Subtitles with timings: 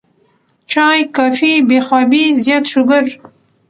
[0.71, 3.05] چائے، کافي، بې خوابي، زيات شوګر